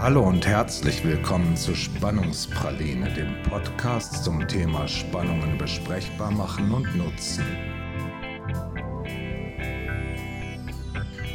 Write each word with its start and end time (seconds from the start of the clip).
Hallo 0.00 0.22
und 0.22 0.46
herzlich 0.46 1.02
willkommen 1.04 1.56
zu 1.56 1.74
Spannungspraline, 1.74 3.12
dem 3.14 3.42
Podcast 3.42 4.22
zum 4.22 4.46
Thema 4.46 4.86
Spannungen 4.86 5.58
besprechbar 5.58 6.30
machen 6.30 6.70
und 6.70 6.94
nutzen. 6.94 7.44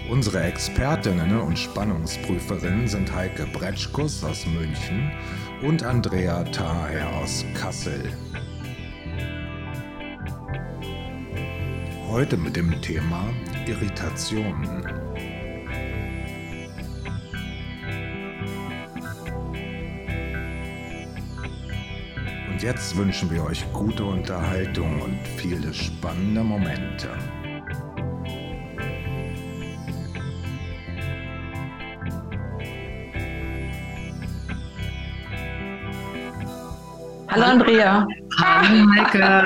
Unsere 0.09 0.43
Expertinnen 0.43 1.41
und 1.41 1.59
Spannungsprüferinnen 1.59 2.87
sind 2.87 3.13
Heike 3.13 3.47
Bretschkus 3.47 4.23
aus 4.23 4.45
München 4.45 5.11
und 5.61 5.83
Andrea 5.83 6.45
Thaher 6.45 7.13
aus 7.17 7.43
Kassel. 7.53 8.13
Heute 12.07 12.37
mit 12.37 12.55
dem 12.55 12.81
Thema 12.81 13.25
Irritationen. 13.67 15.12
Und 22.63 22.69
jetzt 22.69 22.95
wünschen 22.95 23.29
wir 23.29 23.43
euch 23.43 23.65
gute 23.73 24.05
Unterhaltung 24.05 25.01
und 25.01 25.19
viele 25.35 25.73
spannende 25.73 26.41
Momente. 26.41 27.09
Hallo 37.27 37.43
Andrea. 37.43 38.07
Hallo 38.37 38.85
Maike. 38.85 39.43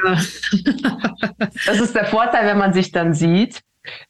Das 1.65 1.79
ist 1.79 1.95
der 1.95 2.05
Vorteil, 2.05 2.45
wenn 2.45 2.59
man 2.59 2.73
sich 2.73 2.91
dann 2.91 3.15
sieht, 3.15 3.61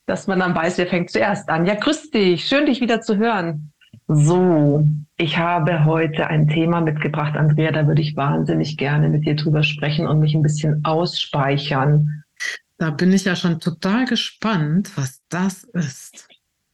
dass 0.05 0.27
man 0.27 0.39
dann 0.39 0.53
weiß, 0.53 0.77
wer 0.79 0.87
fängt 0.87 1.11
zuerst 1.11 1.47
an. 1.47 1.65
Ja, 1.65 1.75
grüß 1.75 2.11
dich. 2.11 2.45
Schön, 2.45 2.65
dich 2.65 2.81
wieder 2.81 2.99
zu 2.99 3.15
hören. 3.15 3.71
So, 4.07 4.87
ich 5.17 5.37
habe 5.37 5.85
heute 5.85 6.27
ein 6.27 6.47
Thema 6.47 6.81
mitgebracht, 6.81 7.35
Andrea, 7.35 7.71
da 7.71 7.87
würde 7.87 8.01
ich 8.01 8.15
wahnsinnig 8.15 8.77
gerne 8.77 9.09
mit 9.09 9.25
dir 9.25 9.35
drüber 9.35 9.63
sprechen 9.63 10.07
und 10.07 10.19
mich 10.19 10.33
ein 10.33 10.43
bisschen 10.43 10.83
ausspeichern. 10.85 12.23
Da 12.77 12.91
bin 12.91 13.11
ich 13.11 13.25
ja 13.25 13.35
schon 13.35 13.59
total 13.59 14.05
gespannt, 14.05 14.95
was 14.95 15.21
das 15.29 15.63
ist. 15.63 16.27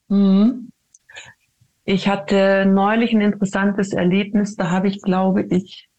Mhm. 0.10 0.70
Ich 1.86 2.08
hatte 2.08 2.66
neulich 2.66 3.14
ein 3.14 3.22
interessantes 3.22 3.94
Erlebnis, 3.94 4.56
da 4.56 4.70
habe 4.70 4.88
ich, 4.88 5.02
glaube 5.02 5.44
ich, 5.44 5.90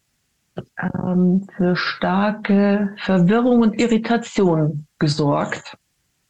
ähm, 0.81 1.47
für 1.57 1.75
starke 1.75 2.95
Verwirrung 2.97 3.61
und 3.61 3.79
Irritation 3.79 4.87
gesorgt. 4.99 5.77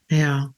Ja. 0.10 0.55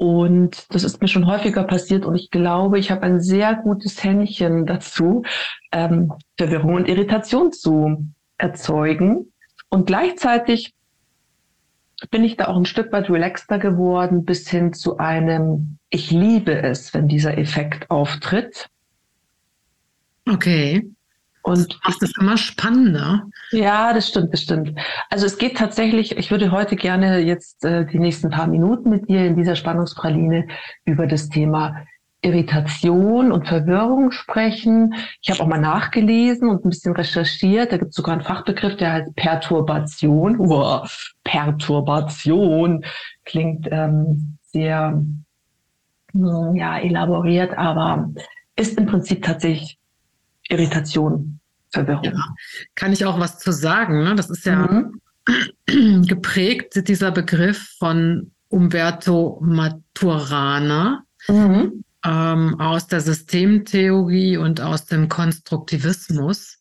Und 0.00 0.64
das 0.74 0.82
ist 0.82 1.02
mir 1.02 1.08
schon 1.08 1.26
häufiger 1.26 1.62
passiert 1.64 2.06
und 2.06 2.14
ich 2.14 2.30
glaube, 2.30 2.78
ich 2.78 2.90
habe 2.90 3.02
ein 3.02 3.20
sehr 3.20 3.54
gutes 3.54 4.02
Händchen 4.02 4.64
dazu, 4.64 5.24
ähm, 5.72 6.14
Verwirrung 6.38 6.76
und 6.76 6.88
Irritation 6.88 7.52
zu 7.52 8.06
erzeugen. 8.38 9.30
Und 9.68 9.86
gleichzeitig 9.86 10.72
bin 12.10 12.24
ich 12.24 12.38
da 12.38 12.46
auch 12.46 12.56
ein 12.56 12.64
Stück 12.64 12.90
weit 12.92 13.10
relaxter 13.10 13.58
geworden, 13.58 14.24
bis 14.24 14.48
hin 14.48 14.72
zu 14.72 14.96
einem, 14.96 15.76
ich 15.90 16.10
liebe 16.10 16.62
es, 16.62 16.94
wenn 16.94 17.06
dieser 17.06 17.36
Effekt 17.36 17.90
auftritt. 17.90 18.70
Okay. 20.26 20.90
Und 21.42 21.72
das 21.72 21.78
macht 21.84 22.02
es 22.02 22.12
immer 22.20 22.36
spannender. 22.36 23.26
Ja, 23.50 23.92
das 23.92 24.08
stimmt, 24.08 24.32
das 24.32 24.42
stimmt. 24.42 24.78
Also 25.08 25.26
es 25.26 25.38
geht 25.38 25.56
tatsächlich, 25.56 26.16
ich 26.16 26.30
würde 26.30 26.50
heute 26.50 26.76
gerne 26.76 27.18
jetzt 27.20 27.64
äh, 27.64 27.86
die 27.86 27.98
nächsten 27.98 28.30
paar 28.30 28.46
Minuten 28.46 28.90
mit 28.90 29.08
dir 29.08 29.26
in 29.26 29.36
dieser 29.36 29.56
Spannungspraline 29.56 30.46
über 30.84 31.06
das 31.06 31.28
Thema 31.28 31.84
Irritation 32.22 33.32
und 33.32 33.48
Verwirrung 33.48 34.10
sprechen. 34.10 34.94
Ich 35.22 35.30
habe 35.30 35.42
auch 35.42 35.46
mal 35.46 35.60
nachgelesen 35.60 36.48
und 36.48 36.64
ein 36.64 36.68
bisschen 36.68 36.94
recherchiert. 36.94 37.72
Da 37.72 37.78
gibt 37.78 37.90
es 37.90 37.96
sogar 37.96 38.14
einen 38.14 38.24
Fachbegriff, 38.24 38.76
der 38.76 38.92
heißt 38.92 39.16
Perturbation. 39.16 40.38
Wow, 40.38 41.12
Perturbation 41.24 42.84
klingt 43.24 43.68
ähm, 43.70 44.36
sehr 44.42 45.02
ja, 46.12 46.78
elaboriert, 46.78 47.56
aber 47.56 48.10
ist 48.56 48.76
im 48.76 48.86
Prinzip 48.86 49.22
tatsächlich 49.22 49.78
Irritation, 50.48 51.39
Verwirrung. 51.70 52.04
Ja, 52.04 52.34
kann 52.74 52.92
ich 52.92 53.04
auch 53.04 53.18
was 53.18 53.38
zu 53.38 53.52
sagen? 53.52 54.02
Ne? 54.02 54.14
Das 54.14 54.30
ist 54.30 54.44
ja 54.44 54.90
mhm. 55.66 56.06
geprägt, 56.06 56.88
dieser 56.88 57.10
Begriff 57.10 57.74
von 57.78 58.32
Umberto 58.48 59.40
Maturana 59.42 61.04
mhm. 61.28 61.84
ähm, 62.04 62.60
aus 62.60 62.88
der 62.88 63.00
Systemtheorie 63.00 64.36
und 64.36 64.60
aus 64.60 64.86
dem 64.86 65.08
Konstruktivismus. 65.08 66.58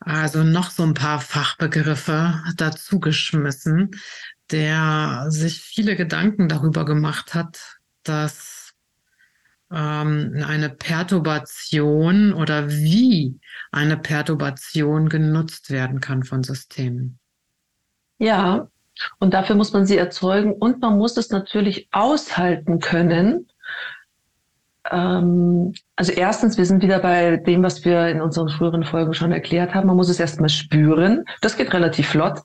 Also 0.00 0.44
noch 0.44 0.70
so 0.70 0.82
ein 0.82 0.94
paar 0.94 1.20
Fachbegriffe 1.20 2.42
dazugeschmissen, 2.56 3.92
der 4.50 5.26
sich 5.28 5.60
viele 5.60 5.96
Gedanken 5.96 6.48
darüber 6.48 6.84
gemacht 6.84 7.34
hat, 7.34 7.78
dass 8.02 8.63
ähm, 9.74 10.44
eine 10.46 10.70
Perturbation 10.70 12.32
oder 12.32 12.70
wie 12.70 13.38
eine 13.72 13.96
Perturbation 13.96 15.08
genutzt 15.08 15.70
werden 15.70 16.00
kann 16.00 16.22
von 16.22 16.42
Systemen. 16.42 17.18
Ja, 18.18 18.68
und 19.18 19.34
dafür 19.34 19.56
muss 19.56 19.72
man 19.72 19.86
sie 19.86 19.96
erzeugen 19.96 20.52
und 20.52 20.80
man 20.80 20.96
muss 20.96 21.16
es 21.16 21.30
natürlich 21.30 21.88
aushalten 21.90 22.78
können. 22.78 23.48
Ähm, 24.90 25.74
also 25.96 26.12
erstens, 26.12 26.56
wir 26.56 26.66
sind 26.66 26.82
wieder 26.82 27.00
bei 27.00 27.36
dem, 27.38 27.62
was 27.62 27.84
wir 27.84 28.08
in 28.08 28.20
unseren 28.20 28.48
früheren 28.48 28.84
Folgen 28.84 29.14
schon 29.14 29.32
erklärt 29.32 29.74
haben. 29.74 29.88
Man 29.88 29.96
muss 29.96 30.08
es 30.08 30.20
erstmal 30.20 30.48
spüren. 30.48 31.24
Das 31.40 31.56
geht 31.56 31.72
relativ 31.72 32.08
flott. 32.08 32.40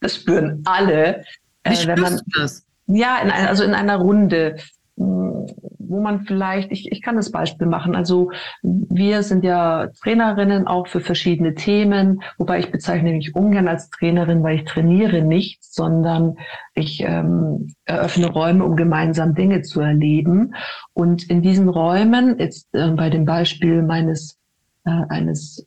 Das 0.00 0.16
spüren 0.16 0.62
alle. 0.66 1.24
Äh, 1.64 1.86
wenn 1.86 2.00
man, 2.00 2.20
das? 2.38 2.64
Ja, 2.86 3.18
in 3.18 3.30
ein, 3.30 3.46
also 3.46 3.64
in 3.64 3.74
einer 3.74 3.96
Runde 3.96 4.56
wo 5.00 6.00
man 6.00 6.20
vielleicht, 6.26 6.70
ich, 6.70 6.92
ich 6.92 7.00
kann 7.00 7.16
das 7.16 7.30
Beispiel 7.30 7.66
machen. 7.66 7.94
Also 7.96 8.30
wir 8.62 9.22
sind 9.22 9.44
ja 9.44 9.88
Trainerinnen 10.02 10.66
auch 10.66 10.86
für 10.86 11.00
verschiedene 11.00 11.54
Themen, 11.54 12.22
wobei 12.36 12.58
ich 12.58 12.70
bezeichne 12.70 13.12
mich 13.12 13.34
ungern 13.34 13.66
als 13.66 13.88
Trainerin, 13.90 14.42
weil 14.42 14.56
ich 14.56 14.64
trainiere 14.64 15.22
nicht, 15.22 15.64
sondern 15.64 16.36
ich 16.74 17.02
ähm, 17.02 17.74
eröffne 17.86 18.30
Räume, 18.30 18.64
um 18.64 18.76
gemeinsam 18.76 19.34
Dinge 19.34 19.62
zu 19.62 19.80
erleben. 19.80 20.54
Und 20.92 21.28
in 21.30 21.40
diesen 21.40 21.68
Räumen, 21.68 22.38
jetzt 22.38 22.68
äh, 22.74 22.90
bei 22.90 23.08
dem 23.08 23.24
Beispiel 23.24 23.82
meines 23.82 24.38
äh, 24.84 24.90
eines 25.08 25.66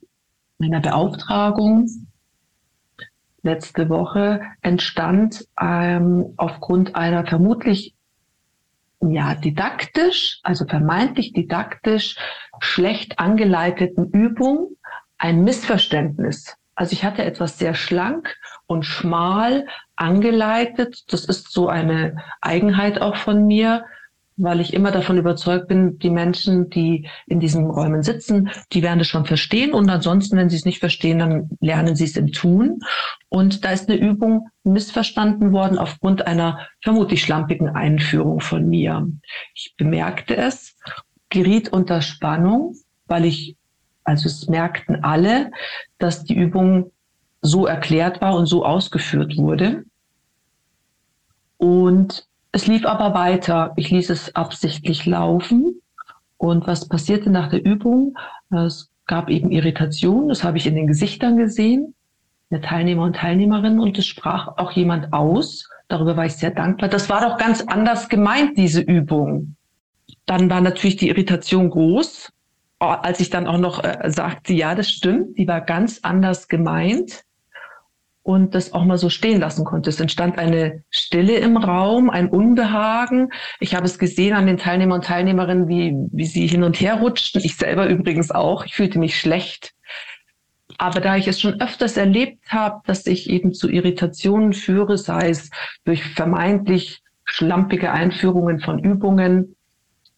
meiner 0.58 0.80
Beauftragung, 0.80 1.88
letzte 3.42 3.88
Woche 3.88 4.40
entstand 4.62 5.46
ähm, 5.60 6.32
aufgrund 6.36 6.94
einer 6.94 7.26
vermutlich 7.26 7.94
ja, 9.10 9.34
didaktisch, 9.34 10.40
also 10.42 10.66
vermeintlich 10.66 11.32
didaktisch 11.32 12.16
schlecht 12.60 13.18
angeleiteten 13.18 14.10
Übung 14.10 14.76
ein 15.18 15.44
Missverständnis. 15.44 16.56
Also 16.74 16.92
ich 16.92 17.04
hatte 17.04 17.24
etwas 17.24 17.58
sehr 17.58 17.74
schlank 17.74 18.36
und 18.66 18.84
schmal 18.84 19.66
angeleitet. 19.96 21.04
Das 21.12 21.24
ist 21.24 21.52
so 21.52 21.68
eine 21.68 22.16
Eigenheit 22.40 23.00
auch 23.00 23.16
von 23.16 23.46
mir, 23.46 23.84
weil 24.36 24.60
ich 24.60 24.74
immer 24.74 24.90
davon 24.90 25.16
überzeugt 25.16 25.68
bin, 25.68 25.98
die 25.98 26.10
Menschen, 26.10 26.68
die 26.70 27.08
in 27.26 27.38
diesen 27.38 27.66
Räumen 27.66 28.02
sitzen, 28.02 28.50
die 28.72 28.82
werden 28.82 29.00
es 29.00 29.06
schon 29.06 29.26
verstehen 29.26 29.72
und 29.72 29.88
ansonsten, 29.88 30.36
wenn 30.36 30.50
sie 30.50 30.56
es 30.56 30.64
nicht 30.64 30.80
verstehen, 30.80 31.20
dann 31.20 31.50
lernen 31.60 31.94
sie 31.94 32.04
es 32.04 32.16
im 32.16 32.32
Tun. 32.32 32.80
Und 33.28 33.64
da 33.64 33.70
ist 33.70 33.88
eine 33.88 33.98
Übung 33.98 34.48
missverstanden 34.64 35.52
worden 35.52 35.78
aufgrund 35.78 36.26
einer 36.26 36.66
vermutlich 36.82 37.22
schlampigen 37.22 37.68
Einführung 37.68 38.40
von 38.40 38.68
mir. 38.68 39.08
Ich 39.54 39.74
bemerkte 39.76 40.36
es, 40.36 40.76
geriet 41.28 41.72
unter 41.72 42.02
Spannung, 42.02 42.74
weil 43.06 43.24
ich, 43.24 43.56
also 44.02 44.26
es 44.26 44.48
merkten 44.48 45.04
alle, 45.04 45.50
dass 45.98 46.24
die 46.24 46.34
Übung 46.34 46.90
so 47.40 47.66
erklärt 47.66 48.20
war 48.20 48.36
und 48.36 48.46
so 48.46 48.64
ausgeführt 48.64 49.36
wurde. 49.36 49.84
Und 51.56 52.26
es 52.54 52.68
lief 52.68 52.86
aber 52.86 53.14
weiter. 53.14 53.72
Ich 53.74 53.90
ließ 53.90 54.10
es 54.10 54.34
absichtlich 54.36 55.06
laufen. 55.06 55.80
Und 56.36 56.68
was 56.68 56.88
passierte 56.88 57.28
nach 57.28 57.48
der 57.48 57.64
Übung? 57.64 58.16
Es 58.50 58.92
gab 59.06 59.28
eben 59.28 59.50
Irritation. 59.50 60.28
Das 60.28 60.44
habe 60.44 60.58
ich 60.58 60.66
in 60.68 60.76
den 60.76 60.86
Gesichtern 60.86 61.36
gesehen, 61.36 61.94
der 62.50 62.62
Teilnehmer 62.62 63.02
und 63.02 63.16
Teilnehmerinnen. 63.16 63.80
Und 63.80 63.98
es 63.98 64.06
sprach 64.06 64.56
auch 64.56 64.70
jemand 64.70 65.12
aus. 65.12 65.68
Darüber 65.88 66.16
war 66.16 66.26
ich 66.26 66.34
sehr 66.34 66.52
dankbar. 66.52 66.88
Das 66.88 67.10
war 67.10 67.28
doch 67.28 67.38
ganz 67.38 67.60
anders 67.62 68.08
gemeint, 68.08 68.56
diese 68.56 68.82
Übung. 68.82 69.56
Dann 70.24 70.48
war 70.48 70.60
natürlich 70.60 70.96
die 70.96 71.08
Irritation 71.08 71.70
groß, 71.70 72.32
als 72.78 73.18
ich 73.18 73.30
dann 73.30 73.48
auch 73.48 73.58
noch 73.58 73.82
äh, 73.82 74.10
sagte, 74.10 74.52
ja, 74.52 74.76
das 74.76 74.90
stimmt, 74.90 75.38
die 75.38 75.48
war 75.48 75.60
ganz 75.60 75.98
anders 76.02 76.46
gemeint. 76.46 77.24
Und 78.24 78.54
das 78.54 78.72
auch 78.72 78.84
mal 78.84 78.96
so 78.96 79.10
stehen 79.10 79.38
lassen 79.38 79.66
konnte. 79.66 79.90
Es 79.90 80.00
entstand 80.00 80.38
eine 80.38 80.82
Stille 80.88 81.36
im 81.36 81.58
Raum, 81.58 82.08
ein 82.08 82.30
Unbehagen. 82.30 83.28
Ich 83.60 83.74
habe 83.74 83.84
es 83.84 83.98
gesehen 83.98 84.34
an 84.34 84.46
den 84.46 84.56
Teilnehmern 84.56 85.00
und 85.00 85.04
Teilnehmerinnen, 85.04 85.68
wie, 85.68 85.94
wie 86.10 86.24
sie 86.24 86.46
hin 86.46 86.64
und 86.64 86.80
her 86.80 86.94
rutschten. 86.94 87.42
Ich 87.44 87.56
selber 87.56 87.86
übrigens 87.86 88.30
auch. 88.30 88.64
Ich 88.64 88.74
fühlte 88.74 88.98
mich 88.98 89.20
schlecht. 89.20 89.74
Aber 90.78 91.00
da 91.00 91.16
ich 91.16 91.28
es 91.28 91.38
schon 91.38 91.60
öfters 91.60 91.98
erlebt 91.98 92.46
habe, 92.48 92.80
dass 92.86 93.06
ich 93.06 93.28
eben 93.28 93.52
zu 93.52 93.68
Irritationen 93.68 94.54
führe, 94.54 94.96
sei 94.96 95.28
es 95.28 95.50
durch 95.84 96.02
vermeintlich 96.02 97.02
schlampige 97.26 97.92
Einführungen 97.92 98.58
von 98.58 98.78
Übungen 98.78 99.54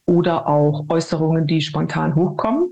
oder 0.06 0.46
auch 0.46 0.86
Äußerungen, 0.88 1.48
die 1.48 1.60
spontan 1.60 2.14
hochkommen, 2.14 2.70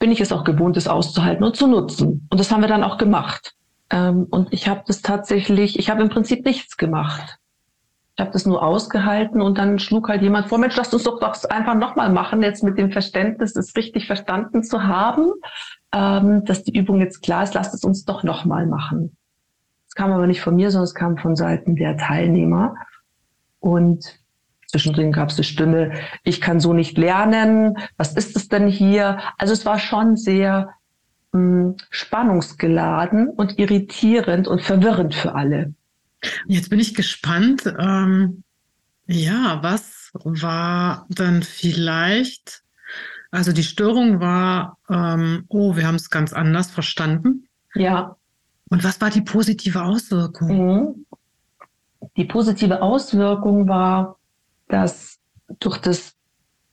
bin 0.00 0.10
ich 0.10 0.20
es 0.20 0.32
auch 0.32 0.42
gewohnt, 0.42 0.76
es 0.76 0.88
auszuhalten 0.88 1.44
und 1.44 1.54
zu 1.54 1.68
nutzen. 1.68 2.26
Und 2.28 2.40
das 2.40 2.50
haben 2.50 2.60
wir 2.60 2.68
dann 2.68 2.82
auch 2.82 2.98
gemacht. 2.98 3.54
Ähm, 3.90 4.26
und 4.30 4.52
ich 4.52 4.68
habe 4.68 4.82
das 4.86 5.02
tatsächlich, 5.02 5.78
ich 5.78 5.90
habe 5.90 6.02
im 6.02 6.08
Prinzip 6.08 6.44
nichts 6.44 6.76
gemacht. 6.76 7.38
Ich 8.14 8.20
habe 8.20 8.32
das 8.32 8.46
nur 8.46 8.62
ausgehalten 8.62 9.40
und 9.40 9.58
dann 9.58 9.78
schlug 9.78 10.08
halt 10.08 10.22
jemand 10.22 10.48
vor, 10.48 10.58
Mensch, 10.58 10.76
lass 10.76 10.92
uns 10.92 11.04
doch 11.04 11.20
das 11.20 11.44
einfach 11.46 11.76
nochmal 11.76 12.10
machen, 12.10 12.42
jetzt 12.42 12.64
mit 12.64 12.76
dem 12.76 12.90
Verständnis, 12.90 13.54
es 13.54 13.76
richtig 13.76 14.08
verstanden 14.08 14.64
zu 14.64 14.82
haben, 14.82 15.30
ähm, 15.94 16.44
dass 16.44 16.64
die 16.64 16.76
Übung 16.76 17.00
jetzt 17.00 17.22
klar 17.22 17.44
ist, 17.44 17.54
lasst 17.54 17.74
es 17.74 17.84
uns 17.84 18.04
doch 18.04 18.24
nochmal 18.24 18.66
machen. 18.66 19.16
Es 19.86 19.94
kam 19.94 20.12
aber 20.12 20.26
nicht 20.26 20.40
von 20.40 20.56
mir, 20.56 20.70
sondern 20.70 20.84
es 20.84 20.94
kam 20.94 21.16
von 21.16 21.36
Seiten 21.36 21.76
der 21.76 21.96
Teilnehmer. 21.96 22.74
Und 23.60 24.18
zwischendrin 24.66 25.12
gab 25.12 25.30
es 25.30 25.36
eine 25.36 25.44
Stimme, 25.44 25.92
ich 26.24 26.40
kann 26.40 26.60
so 26.60 26.72
nicht 26.72 26.98
lernen, 26.98 27.78
was 27.96 28.14
ist 28.14 28.36
es 28.36 28.48
denn 28.48 28.66
hier? 28.66 29.18
Also 29.38 29.52
es 29.52 29.64
war 29.64 29.78
schon 29.78 30.16
sehr 30.16 30.70
mh, 31.32 31.74
spannungsgeladen 31.90 33.28
und 33.28 33.58
irritierend 33.58 34.48
und 34.48 34.62
verwirrend 34.62 35.14
für 35.14 35.34
alle. 35.34 35.74
Jetzt 36.46 36.70
bin 36.70 36.80
ich 36.80 36.94
gespannt. 36.94 37.72
Ähm, 37.78 38.42
ja, 39.06 39.58
was 39.62 40.10
war 40.24 41.06
dann 41.08 41.42
vielleicht, 41.42 42.62
also 43.30 43.52
die 43.52 43.64
Störung 43.64 44.20
war, 44.20 44.78
ähm, 44.88 45.44
oh, 45.48 45.76
wir 45.76 45.86
haben 45.86 45.94
es 45.94 46.10
ganz 46.10 46.32
anders 46.32 46.70
verstanden. 46.70 47.48
Ja. 47.74 48.16
Und 48.70 48.84
was 48.84 49.00
war 49.00 49.10
die 49.10 49.22
positive 49.22 49.82
Auswirkung? 49.82 50.48
Mhm. 50.48 51.06
Die 52.16 52.24
positive 52.24 52.82
Auswirkung 52.82 53.68
war, 53.68 54.18
dass 54.68 55.18
durch 55.60 55.78
das 55.78 56.14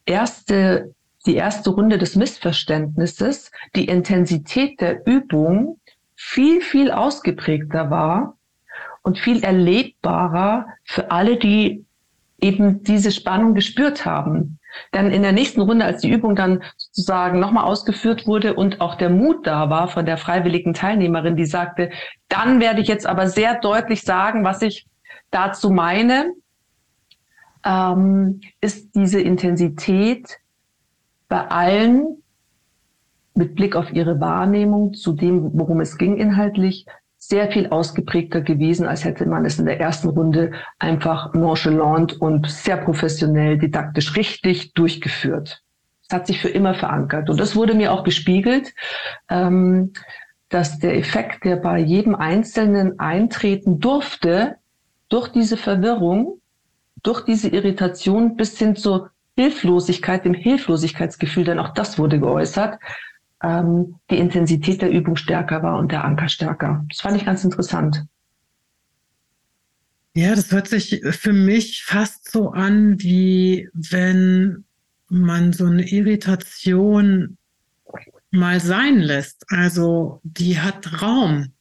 erste 0.05 0.93
die 1.25 1.35
erste 1.35 1.71
Runde 1.71 1.97
des 1.97 2.15
Missverständnisses 2.15 3.51
die 3.75 3.85
Intensität 3.85 4.79
der 4.81 5.05
Übung 5.05 5.79
viel, 6.15 6.61
viel 6.61 6.91
ausgeprägter 6.91 7.89
war 7.89 8.37
und 9.01 9.19
viel 9.19 9.43
erlebbarer 9.43 10.67
für 10.83 11.11
alle, 11.11 11.37
die 11.37 11.85
eben 12.39 12.83
diese 12.83 13.11
Spannung 13.11 13.53
gespürt 13.53 14.05
haben. 14.05 14.59
Denn 14.93 15.09
in 15.09 15.21
der 15.21 15.31
nächsten 15.31 15.61
Runde, 15.61 15.85
als 15.85 16.01
die 16.01 16.09
Übung 16.09 16.35
dann 16.35 16.63
sozusagen 16.75 17.39
nochmal 17.39 17.63
ausgeführt 17.63 18.27
wurde 18.27 18.55
und 18.55 18.81
auch 18.81 18.95
der 18.95 19.09
Mut 19.09 19.47
da 19.47 19.69
war 19.69 19.87
von 19.87 20.05
der 20.05 20.17
freiwilligen 20.17 20.73
Teilnehmerin, 20.73 21.37
die 21.37 21.45
sagte, 21.45 21.91
dann 22.27 22.59
werde 22.59 22.81
ich 22.81 22.87
jetzt 22.87 23.07
aber 23.07 23.27
sehr 23.27 23.59
deutlich 23.59 24.01
sagen, 24.01 24.43
was 24.43 24.61
ich 24.61 24.85
dazu 25.31 25.69
meine, 25.69 26.33
ähm, 27.63 28.41
ist 28.59 28.95
diese 28.95 29.21
Intensität 29.21 30.39
bei 31.27 31.47
allen 31.47 32.21
mit 33.33 33.55
Blick 33.55 33.75
auf 33.75 33.91
ihre 33.91 34.19
Wahrnehmung 34.19 34.93
zu 34.93 35.13
dem, 35.13 35.51
worum 35.53 35.81
es 35.81 35.97
ging 35.97 36.17
inhaltlich, 36.17 36.85
sehr 37.17 37.51
viel 37.51 37.67
ausgeprägter 37.67 38.41
gewesen, 38.41 38.85
als 38.85 39.03
hätte 39.03 39.25
man 39.25 39.45
es 39.45 39.57
in 39.57 39.65
der 39.65 39.79
ersten 39.79 40.09
Runde 40.09 40.51
einfach 40.79 41.33
nonchalant 41.33 42.21
und 42.21 42.49
sehr 42.49 42.77
professionell, 42.77 43.57
didaktisch 43.57 44.15
richtig 44.15 44.73
durchgeführt. 44.73 45.63
Es 46.07 46.15
hat 46.15 46.27
sich 46.27 46.39
für 46.39 46.49
immer 46.49 46.75
verankert. 46.75 47.29
Und 47.29 47.39
das 47.39 47.55
wurde 47.55 47.73
mir 47.73 47.91
auch 47.91 48.03
gespiegelt, 48.03 48.73
ähm, 49.27 49.93
dass 50.49 50.77
der 50.77 50.97
Effekt, 50.97 51.43
der 51.45 51.55
bei 51.55 51.79
jedem 51.79 52.13
Einzelnen 52.13 52.99
eintreten 52.99 53.79
durfte, 53.79 54.57
durch 55.09 55.29
diese 55.29 55.57
Verwirrung, 55.57 56.39
durch 57.01 57.21
diese 57.21 57.49
Irritation 57.49 58.35
bis 58.35 58.57
hin 58.57 58.75
zur 58.75 59.09
Hilflosigkeit, 59.35 60.25
dem 60.25 60.33
Hilflosigkeitsgefühl, 60.33 61.43
denn 61.43 61.59
auch 61.59 61.73
das 61.73 61.97
wurde 61.97 62.19
geäußert, 62.19 62.79
ähm, 63.43 63.95
die 64.09 64.17
Intensität 64.17 64.81
der 64.81 64.91
Übung 64.91 65.15
stärker 65.15 65.61
war 65.61 65.77
und 65.77 65.91
der 65.91 66.05
Anker 66.05 66.29
stärker. 66.29 66.85
Das 66.89 67.01
fand 67.01 67.17
ich 67.17 67.25
ganz 67.25 67.43
interessant. 67.43 68.05
Ja, 70.13 70.33
das 70.33 70.51
hört 70.51 70.69
sich 70.69 71.01
für 71.09 71.33
mich 71.33 71.83
fast 71.83 72.31
so 72.31 72.51
an, 72.51 73.01
wie 73.01 73.69
wenn 73.73 74.63
man 75.09 75.51
so 75.51 75.65
eine 75.65 75.85
Irritation 75.89 77.37
mal 78.31 78.61
sein 78.61 78.99
lässt. 78.99 79.45
Also 79.49 80.21
die 80.23 80.59
hat 80.59 81.01
Raum. 81.01 81.51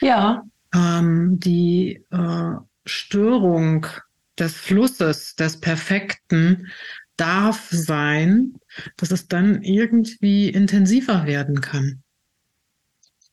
Ja. 0.00 0.44
Ähm, 0.72 1.40
die 1.40 2.04
äh, 2.10 2.52
Störung 2.86 3.86
des 4.38 4.56
Flusses, 4.56 5.34
des 5.34 5.60
Perfekten, 5.60 6.68
darf 7.16 7.68
sein, 7.70 8.54
dass 8.96 9.10
es 9.10 9.28
dann 9.28 9.62
irgendwie 9.62 10.48
intensiver 10.48 11.26
werden 11.26 11.60
kann. 11.60 12.02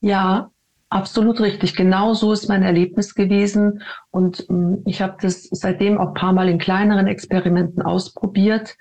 Ja, 0.00 0.50
absolut 0.88 1.40
richtig. 1.40 1.74
Genau 1.74 2.14
so 2.14 2.32
ist 2.32 2.48
mein 2.48 2.62
Erlebnis 2.62 3.14
gewesen. 3.14 3.82
Und 4.10 4.46
ähm, 4.50 4.82
ich 4.86 5.00
habe 5.00 5.16
das 5.20 5.44
seitdem 5.50 5.98
auch 5.98 6.08
ein 6.08 6.14
paar 6.14 6.32
Mal 6.32 6.48
in 6.48 6.58
kleineren 6.58 7.06
Experimenten 7.06 7.82
ausprobiert 7.82 8.76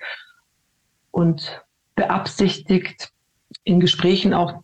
und 1.11 1.63
beabsichtigt 1.95 3.11
in 3.63 3.79
Gesprächen 3.79 4.33
auch 4.33 4.63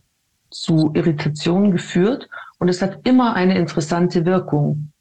zu 0.49 0.91
Irritationen 0.93 1.71
geführt. 1.71 2.29
Und 2.59 2.69
es 2.69 2.81
hat 2.81 3.07
immer 3.07 3.35
eine 3.35 3.57
interessante 3.57 4.25
Wirkung. 4.25 4.91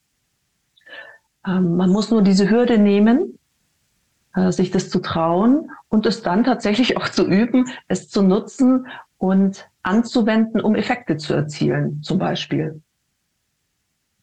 Ähm, 1.47 1.77
man 1.77 1.91
muss 1.91 2.11
nur 2.11 2.23
diese 2.23 2.51
Hürde 2.51 2.79
nehmen 2.79 3.36
sich 4.51 4.71
das 4.71 4.91
zu 4.91 5.01
trauen 5.01 5.71
und 5.89 6.07
es 6.07 6.23
dann 6.23 6.45
tatsächlich 6.45 6.97
auch 6.97 7.09
zu 7.09 7.27
üben, 7.27 7.69
es 7.89 8.09
zu 8.09 8.23
nutzen 8.23 8.87
und 9.19 9.69
anzuwenden, 9.83 10.61
um 10.61 10.75
Effekte 10.75 11.17
zu 11.17 11.35
erzielen, 11.35 12.03
zum 12.03 12.19
Beispiel. 12.19 12.83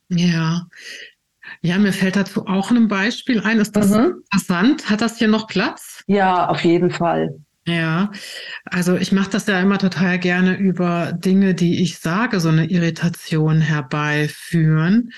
Ja. 0.09 0.67
Ja, 1.61 1.77
mir 1.77 1.93
fällt 1.93 2.15
dazu 2.15 2.45
auch 2.45 2.71
ein 2.71 2.87
Beispiel 2.87 3.41
ein. 3.41 3.59
Ist 3.59 3.75
das 3.75 3.89
mhm. 3.89 4.23
interessant? 4.23 4.89
Hat 4.89 5.01
das 5.01 5.17
hier 5.17 5.27
noch 5.27 5.47
Platz? 5.47 6.03
Ja, 6.07 6.47
auf 6.47 6.63
jeden 6.63 6.91
Fall. 6.91 7.39
Ja, 7.65 8.11
also 8.65 8.95
ich 8.97 9.13
mache 9.13 9.29
das 9.29 9.47
ja 9.47 9.59
immer 9.61 9.77
total 9.77 10.19
gerne 10.19 10.57
über 10.57 11.13
Dinge, 11.13 11.53
die 11.53 11.81
ich 11.81 11.99
sage, 11.99 12.41
so 12.41 12.49
eine 12.49 12.65
Irritation 12.65 13.61
herbeiführen. 13.61 15.11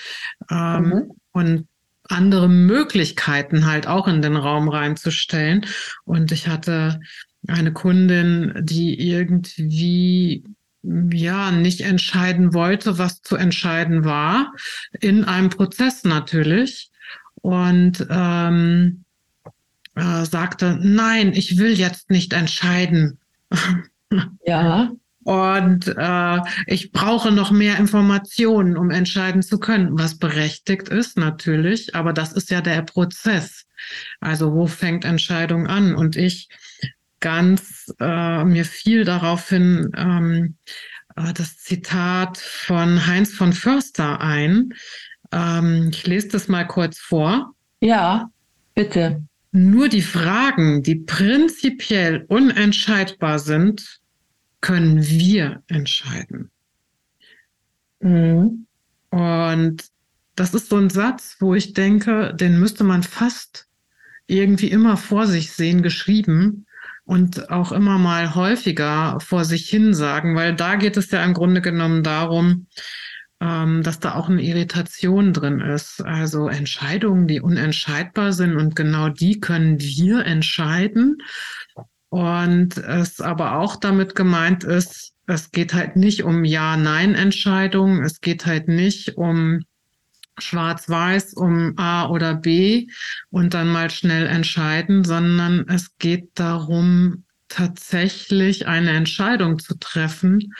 Ähm, 0.50 0.82
mhm. 0.82 1.10
Und 1.32 1.68
andere 2.08 2.48
Möglichkeiten 2.48 3.66
halt 3.66 3.86
auch 3.86 4.08
in 4.08 4.22
den 4.22 4.36
Raum 4.36 4.68
reinzustellen. 4.68 5.66
Und 6.04 6.32
ich 6.32 6.48
hatte 6.48 7.00
eine 7.48 7.72
Kundin, 7.72 8.52
die 8.60 8.98
irgendwie 8.98 10.44
ja 10.82 11.50
nicht 11.50 11.80
entscheiden 11.80 12.54
wollte, 12.54 12.98
was 12.98 13.22
zu 13.22 13.36
entscheiden 13.36 14.04
war, 14.04 14.52
in 15.00 15.24
einem 15.24 15.50
Prozess 15.50 16.04
natürlich. 16.04 16.90
Und 17.42 18.06
ähm, 18.10 19.04
äh, 19.94 20.24
sagte, 20.24 20.78
nein, 20.80 21.32
ich 21.32 21.58
will 21.58 21.72
jetzt 21.72 22.10
nicht 22.10 22.32
entscheiden. 22.32 23.18
Ja. 24.46 24.92
Und 25.26 25.92
äh, 25.98 26.40
ich 26.68 26.92
brauche 26.92 27.32
noch 27.32 27.50
mehr 27.50 27.78
Informationen, 27.78 28.76
um 28.76 28.92
entscheiden 28.92 29.42
zu 29.42 29.58
können, 29.58 29.98
was 29.98 30.18
berechtigt 30.18 30.88
ist 30.88 31.18
natürlich, 31.18 31.96
aber 31.96 32.12
das 32.12 32.32
ist 32.32 32.48
ja 32.50 32.60
der 32.60 32.82
Prozess. 32.82 33.64
Also 34.20 34.52
wo 34.52 34.68
fängt 34.68 35.04
Entscheidung 35.04 35.66
an? 35.66 35.96
Und 35.96 36.14
ich 36.14 36.48
ganz 37.18 37.92
äh, 37.98 38.44
mir 38.44 38.64
fiel 38.64 39.04
daraufhin 39.04 39.90
ähm, 39.96 40.54
äh, 41.16 41.32
das 41.32 41.56
Zitat 41.58 42.38
von 42.38 43.08
Heinz 43.08 43.34
von 43.34 43.52
Förster 43.52 44.20
ein. 44.20 44.74
Ähm, 45.32 45.88
ich 45.90 46.06
lese 46.06 46.28
das 46.28 46.46
mal 46.46 46.68
kurz 46.68 47.00
vor. 47.00 47.52
Ja, 47.80 48.30
bitte. 48.76 49.24
Nur 49.50 49.88
die 49.88 50.02
Fragen, 50.02 50.84
die 50.84 50.94
prinzipiell 50.94 52.26
unentscheidbar 52.28 53.40
sind, 53.40 53.98
können 54.60 55.06
wir 55.06 55.62
entscheiden. 55.68 56.50
Mhm. 58.00 58.66
Und 59.10 59.84
das 60.34 60.54
ist 60.54 60.68
so 60.68 60.76
ein 60.76 60.90
Satz, 60.90 61.36
wo 61.40 61.54
ich 61.54 61.72
denke, 61.72 62.34
den 62.34 62.60
müsste 62.60 62.84
man 62.84 63.02
fast 63.02 63.68
irgendwie 64.26 64.70
immer 64.70 64.96
vor 64.96 65.26
sich 65.26 65.52
sehen, 65.52 65.82
geschrieben 65.82 66.66
und 67.04 67.50
auch 67.50 67.72
immer 67.72 67.98
mal 67.98 68.34
häufiger 68.34 69.18
vor 69.20 69.44
sich 69.44 69.68
hin 69.68 69.94
sagen, 69.94 70.34
weil 70.34 70.54
da 70.54 70.74
geht 70.74 70.96
es 70.96 71.10
ja 71.10 71.24
im 71.24 71.34
Grunde 71.34 71.62
genommen 71.62 72.02
darum, 72.02 72.66
ähm, 73.40 73.82
dass 73.82 74.00
da 74.00 74.14
auch 74.14 74.28
eine 74.28 74.42
Irritation 74.42 75.32
drin 75.32 75.60
ist. 75.60 76.02
Also 76.04 76.48
Entscheidungen, 76.48 77.28
die 77.28 77.40
unentscheidbar 77.40 78.32
sind 78.32 78.56
und 78.56 78.74
genau 78.74 79.08
die 79.08 79.40
können 79.40 79.80
wir 79.80 80.24
entscheiden. 80.26 81.18
Und 82.16 82.78
es 82.78 83.20
aber 83.20 83.58
auch 83.58 83.76
damit 83.76 84.14
gemeint 84.14 84.64
ist, 84.64 85.12
es 85.26 85.50
geht 85.50 85.74
halt 85.74 85.96
nicht 85.96 86.22
um 86.22 86.46
Ja-Nein-Entscheidungen, 86.46 88.02
es 88.02 88.22
geht 88.22 88.46
halt 88.46 88.68
nicht 88.68 89.18
um 89.18 89.60
Schwarz-Weiß, 90.38 91.34
um 91.34 91.74
A 91.76 92.08
oder 92.08 92.34
B 92.34 92.86
und 93.28 93.52
dann 93.52 93.68
mal 93.68 93.90
schnell 93.90 94.26
entscheiden, 94.28 95.04
sondern 95.04 95.68
es 95.68 95.98
geht 95.98 96.30
darum, 96.36 97.24
tatsächlich 97.48 98.66
eine 98.66 98.92
Entscheidung 98.92 99.58
zu 99.58 99.78
treffen 99.78 100.54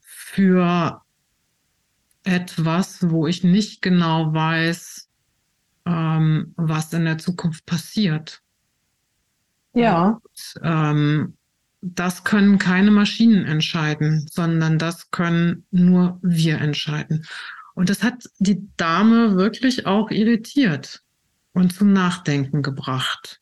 für 0.00 1.02
etwas, 2.24 3.10
wo 3.10 3.26
ich 3.26 3.44
nicht 3.44 3.82
genau 3.82 4.32
weiß, 4.32 5.10
ähm, 5.84 6.54
was 6.56 6.90
in 6.94 7.04
der 7.04 7.18
Zukunft 7.18 7.66
passiert. 7.66 8.41
Ja. 9.74 10.20
Und, 10.22 10.60
ähm, 10.62 11.36
das 11.82 12.22
können 12.22 12.58
keine 12.58 12.92
Maschinen 12.92 13.44
entscheiden, 13.44 14.26
sondern 14.30 14.78
das 14.78 15.10
können 15.10 15.66
nur 15.72 16.18
wir 16.22 16.60
entscheiden. 16.60 17.26
Und 17.74 17.90
das 17.90 18.02
hat 18.04 18.24
die 18.38 18.68
Dame 18.76 19.36
wirklich 19.36 19.86
auch 19.86 20.10
irritiert 20.10 21.02
und 21.52 21.72
zum 21.72 21.92
Nachdenken 21.92 22.62
gebracht 22.62 23.40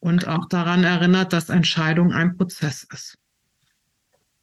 und 0.00 0.26
auch 0.26 0.46
daran 0.48 0.82
erinnert, 0.82 1.32
dass 1.32 1.48
Entscheidung 1.48 2.12
ein 2.12 2.36
Prozess 2.36 2.86
ist. 2.92 3.18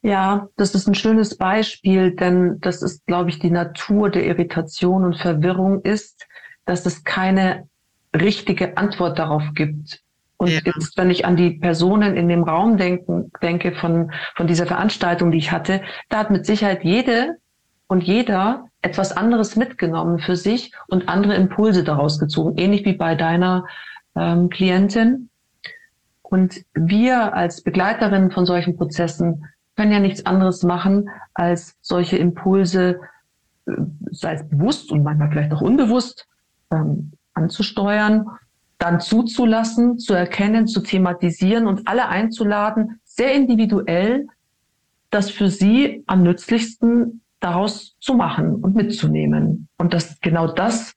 Ja, 0.02 0.48
das 0.56 0.74
ist 0.74 0.86
ein 0.86 0.94
schönes 0.94 1.36
Beispiel, 1.36 2.14
denn 2.14 2.60
das 2.60 2.82
ist, 2.82 3.06
glaube 3.06 3.30
ich, 3.30 3.38
die 3.38 3.50
Natur 3.50 4.10
der 4.10 4.26
Irritation 4.26 5.04
und 5.04 5.16
Verwirrung 5.16 5.82
ist, 5.82 6.26
dass 6.66 6.84
es 6.84 7.04
keine 7.04 7.68
richtige 8.14 8.76
Antwort 8.76 9.18
darauf 9.18 9.42
gibt. 9.54 10.03
Und 10.44 10.50
ja. 10.50 10.60
jetzt, 10.62 10.98
wenn 10.98 11.10
ich 11.10 11.24
an 11.24 11.36
die 11.36 11.52
Personen 11.52 12.16
in 12.16 12.28
dem 12.28 12.42
Raum 12.42 12.76
denken, 12.76 13.32
denke 13.40 13.72
von, 13.72 14.12
von 14.36 14.46
dieser 14.46 14.66
Veranstaltung, 14.66 15.30
die 15.30 15.38
ich 15.38 15.52
hatte, 15.52 15.80
da 16.10 16.18
hat 16.18 16.30
mit 16.30 16.44
Sicherheit 16.44 16.84
jede 16.84 17.38
und 17.86 18.04
jeder 18.04 18.66
etwas 18.82 19.16
anderes 19.16 19.56
mitgenommen 19.56 20.18
für 20.18 20.36
sich 20.36 20.72
und 20.88 21.08
andere 21.08 21.34
Impulse 21.34 21.82
daraus 21.82 22.18
gezogen, 22.18 22.58
ähnlich 22.58 22.84
wie 22.84 22.92
bei 22.92 23.14
deiner 23.14 23.64
ähm, 24.14 24.50
Klientin. 24.50 25.30
Und 26.20 26.60
wir 26.74 27.32
als 27.32 27.62
Begleiterinnen 27.62 28.30
von 28.30 28.44
solchen 28.44 28.76
Prozessen 28.76 29.46
können 29.76 29.92
ja 29.92 30.00
nichts 30.00 30.26
anderes 30.26 30.62
machen, 30.62 31.08
als 31.32 31.78
solche 31.80 32.18
Impulse, 32.18 33.00
äh, 33.66 33.72
sei 34.10 34.34
es 34.34 34.46
bewusst 34.46 34.92
und 34.92 35.04
manchmal 35.04 35.30
vielleicht 35.30 35.54
auch 35.54 35.62
unbewusst, 35.62 36.28
ähm, 36.70 37.12
anzusteuern, 37.32 38.26
dann 38.84 39.00
zuzulassen, 39.00 39.98
zu 39.98 40.12
erkennen, 40.12 40.66
zu 40.66 40.82
thematisieren 40.82 41.66
und 41.66 41.88
alle 41.88 42.08
einzuladen, 42.08 43.00
sehr 43.04 43.34
individuell 43.34 44.26
das 45.08 45.30
für 45.30 45.48
sie 45.48 46.02
am 46.06 46.22
nützlichsten 46.22 47.22
daraus 47.40 47.96
zu 48.00 48.14
machen 48.14 48.56
und 48.56 48.74
mitzunehmen. 48.74 49.68
Und 49.78 49.94
das 49.94 50.20
genau 50.20 50.48
das, 50.48 50.94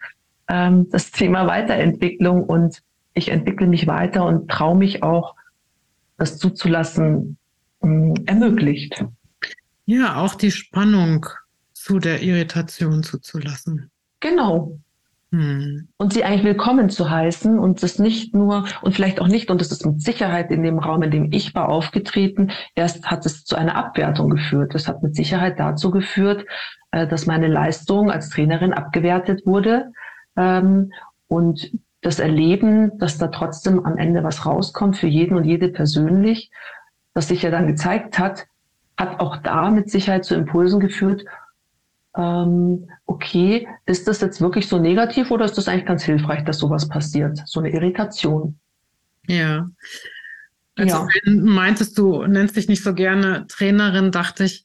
ähm, 0.50 0.90
das 0.90 1.12
Thema 1.12 1.48
Weiterentwicklung 1.48 2.44
und 2.44 2.82
ich 3.14 3.30
entwickle 3.30 3.68
mich 3.68 3.88
weiter 3.88 4.26
und 4.26 4.50
traue 4.50 4.76
mich 4.76 5.02
auch, 5.02 5.36
das 6.18 6.40
zuzulassen, 6.40 7.38
ähm, 7.84 8.16
ermöglicht. 8.26 9.06
Ja, 9.86 10.18
auch 10.18 10.36
die 10.36 10.52
Spannung 10.52 11.26
zu 11.74 12.00
der 12.00 12.22
Irritation 12.22 13.04
zuzulassen. 13.04 13.92
Genau. 14.20 14.78
Hm. 15.32 15.90
Und 15.98 16.14
sie 16.14 16.24
eigentlich 16.24 16.46
willkommen 16.46 16.90
zu 16.90 17.10
heißen 17.10 17.60
und 17.60 17.84
das 17.84 18.00
nicht 18.00 18.34
nur 18.34 18.66
und 18.82 18.94
vielleicht 18.94 19.20
auch 19.20 19.28
nicht, 19.28 19.52
und 19.52 19.60
das 19.60 19.72
ist 19.72 19.86
mit 19.86 20.02
Sicherheit 20.02 20.52
in 20.52 20.64
dem 20.64 20.80
Raum, 20.80 21.04
in 21.04 21.12
dem 21.12 21.32
ich 21.34 21.54
war, 21.54 21.68
aufgetreten. 21.68 22.52
Erst 22.76 23.08
hat 23.12 23.26
es 23.26 23.44
zu 23.44 23.58
einer 23.58 23.76
Abwertung 23.76 24.30
geführt. 24.30 24.74
Das 24.74 24.88
hat 24.88 25.04
mit 25.04 25.16
Sicherheit 25.16 25.60
dazu 25.60 25.92
geführt, 25.92 26.46
äh, 26.92 27.08
dass 27.08 27.26
meine 27.26 27.48
Leistung 27.48 28.10
als 28.10 28.30
Trainerin 28.30 28.74
abgewertet 28.74 29.46
wurde. 29.46 29.92
Ähm, 30.38 30.94
und 31.28 31.72
das 32.02 32.20
Erleben, 32.20 32.98
dass 32.98 33.18
da 33.18 33.28
trotzdem 33.28 33.86
am 33.86 33.98
Ende 33.98 34.24
was 34.24 34.46
rauskommt 34.46 34.96
für 34.96 35.08
jeden 35.08 35.36
und 35.36 35.44
jede 35.44 35.68
persönlich, 35.68 36.52
das 37.14 37.28
sich 37.28 37.42
ja 37.42 37.52
dann 37.52 37.68
gezeigt 37.68 38.18
hat, 38.18 38.46
hat 38.98 39.20
auch 39.20 39.38
da 39.38 39.70
mit 39.72 39.90
Sicherheit 39.90 40.24
zu 40.24 40.36
Impulsen 40.36 40.80
geführt. 40.80 41.26
Ähm, 42.18 42.90
okay, 43.06 43.68
ist 43.86 44.08
das 44.08 44.22
jetzt 44.22 44.42
wirklich 44.42 44.68
so 44.68 44.80
negativ 44.80 45.30
oder 45.30 45.46
ist 45.46 45.58
das 45.58 45.68
eigentlich 45.68 45.86
ganz 45.86 46.04
hilfreich, 46.04 46.44
dass 46.44 46.58
sowas 46.58 46.90
passiert? 46.90 47.40
So 47.46 47.60
eine 47.60 47.70
Irritation. 47.70 48.60
Ja. 49.28 49.70
Also 50.76 50.96
ja. 50.96 51.08
meintest 51.26 51.98
du, 51.98 52.26
nennst 52.26 52.56
dich 52.56 52.68
nicht 52.68 52.84
so 52.84 52.94
gerne 52.94 53.46
Trainerin, 53.48 54.12
dachte 54.12 54.46
ich, 54.46 54.64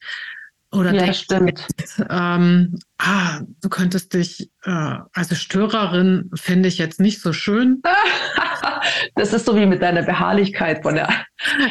oder 0.73 0.93
ja, 0.93 1.13
stimmt. 1.13 1.67
Ähm, 2.09 2.79
ah, 2.97 3.41
du 3.61 3.69
könntest 3.69 4.13
dich, 4.13 4.49
äh, 4.63 4.95
also 5.13 5.35
Störerin 5.35 6.31
finde 6.33 6.67
ich 6.67 6.79
jetzt 6.79 6.99
nicht 6.99 7.21
so 7.21 7.31
schön. 7.31 7.81
das 9.15 9.33
ist 9.33 9.45
so 9.45 9.55
wie 9.55 9.67
mit 9.67 9.81
deiner 9.83 10.01
Beharrlichkeit 10.01 10.81
von 10.81 10.95
der, 10.95 11.07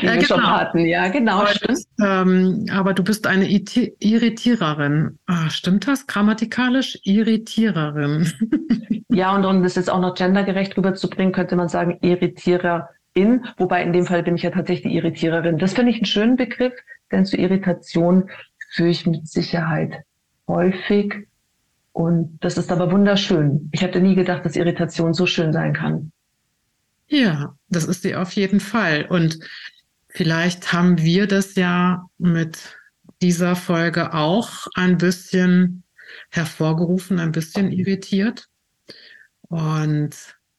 die 0.01 0.07
ja, 0.07 0.13
wir 0.13 0.21
genau. 0.21 0.27
schon 0.27 0.47
hatten. 0.47 0.79
Ja, 0.87 1.09
genau, 1.09 1.41
aber, 1.41 1.49
stimmt. 1.49 1.81
Ähm, 2.01 2.67
aber 2.73 2.95
du 2.95 3.03
bist 3.03 3.27
eine 3.27 3.49
Irritiererin. 3.51 5.19
Ah, 5.27 5.51
stimmt 5.51 5.89
das 5.89 6.07
grammatikalisch? 6.07 6.99
Irritiererin. 7.03 8.33
ja, 9.09 9.35
und 9.35 9.45
um 9.45 9.65
das 9.65 9.75
jetzt 9.75 9.91
auch 9.91 10.01
noch 10.01 10.15
gendergerecht 10.15 10.77
rüberzubringen, 10.77 11.33
könnte 11.33 11.57
man 11.57 11.69
sagen 11.69 11.99
Irritiererin. 12.03 13.45
Wobei 13.57 13.83
in 13.83 13.93
dem 13.93 14.07
Fall 14.07 14.23
bin 14.23 14.37
ich 14.37 14.43
ja 14.43 14.51
tatsächlich 14.51 14.93
die 14.93 14.97
Irritiererin. 14.97 15.59
Das 15.59 15.75
finde 15.75 15.91
ich 15.91 15.97
einen 15.97 16.07
schönen 16.07 16.37
Begriff, 16.37 16.73
denn 17.11 17.27
zu 17.27 17.37
Irritation 17.37 18.31
führe 18.73 18.89
ich 18.89 19.07
mit 19.07 19.29
Sicherheit 19.29 20.03
häufig. 20.49 21.29
Und 21.93 22.39
das 22.41 22.57
ist 22.57 22.73
aber 22.73 22.91
wunderschön. 22.91 23.69
Ich 23.73 23.83
hätte 23.83 24.01
nie 24.01 24.15
gedacht, 24.15 24.45
dass 24.45 24.57
Irritation 24.57 25.13
so 25.13 25.27
schön 25.27 25.53
sein 25.53 25.75
kann. 25.75 26.13
Ja, 27.07 27.55
das 27.69 27.85
ist 27.85 28.03
sie 28.03 28.17
auf 28.17 28.33
jeden 28.33 28.61
Fall. 28.61 29.05
Und 29.05 29.39
vielleicht 30.09 30.73
haben 30.73 30.99
wir 30.99 31.27
das 31.27 31.55
ja 31.55 32.07
mit 32.17 32.79
dieser 33.21 33.57
Folge 33.57 34.15
auch 34.15 34.67
ein 34.75 34.97
bisschen 34.97 35.83
hervorgerufen, 36.31 37.19
ein 37.19 37.33
bisschen 37.33 37.71
irritiert. 37.71 38.49
Und 39.49 40.17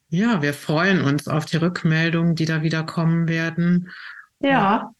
ja, 0.10 0.44
wir 0.44 0.54
freuen 0.54 1.02
uns 1.02 1.28
auf 1.28 1.46
die 1.46 1.58
Rückmeldungen, 1.58 2.36
die 2.36 2.46
da 2.46 2.62
wieder 2.62 2.84
kommen 2.84 3.28
werden. 3.28 3.90
Ja. 4.40 4.94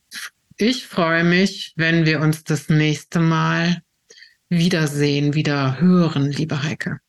Ich 0.58 0.88
freue 0.88 1.24
mich, 1.24 1.74
wenn 1.76 2.06
wir 2.06 2.20
uns 2.22 2.44
das 2.44 2.70
nächste 2.70 3.20
Mal 3.20 3.82
wiedersehen, 4.50 5.34
wieder 5.34 5.80
hören, 5.80 6.32
liebe 6.32 6.64
Heike. 6.64 7.00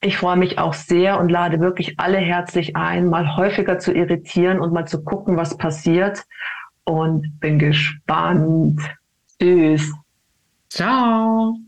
Ich 0.00 0.18
freue 0.18 0.36
mich 0.36 0.58
auch 0.58 0.74
sehr 0.74 1.18
und 1.18 1.28
lade 1.28 1.58
wirklich 1.58 1.98
alle 1.98 2.18
herzlich 2.18 2.76
ein, 2.76 3.08
mal 3.08 3.36
häufiger 3.36 3.80
zu 3.80 3.92
irritieren 3.92 4.60
und 4.60 4.72
mal 4.72 4.86
zu 4.86 5.02
gucken, 5.02 5.36
was 5.36 5.56
passiert. 5.56 6.24
Und 6.84 7.40
bin 7.40 7.58
gespannt. 7.58 8.80
Tschüss. 9.40 9.92
Ciao. 10.70 11.58